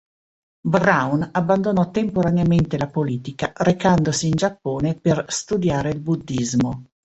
Brown 0.67 1.29
abbandonò 1.31 1.91
temporaneamente 1.91 2.75
la 2.75 2.87
politica 2.87 3.53
recandosi 3.57 4.25
in 4.29 4.33
Giappone 4.35 4.95
per 4.95 5.25
studiare 5.27 5.91
il 5.91 5.99
buddhismo. 5.99 6.87